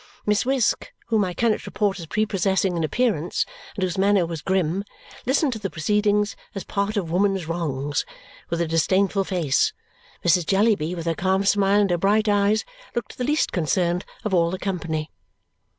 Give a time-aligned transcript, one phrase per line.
[0.25, 4.83] Miss Wisk, whom I cannot report as prepossessing in appearance, and whose manner was grim,
[5.27, 8.03] listened to the proceedings, as part of woman's wrongs,
[8.49, 9.73] with a disdainful face.
[10.25, 10.47] Mrs.
[10.47, 14.49] Jellyby, with her calm smile and her bright eyes, looked the least concerned of all
[14.49, 15.11] the company.